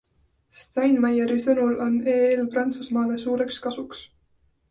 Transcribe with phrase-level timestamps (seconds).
[0.59, 4.05] Steinmeieri sõnul on EL Prantsusmaale suureks kasuks.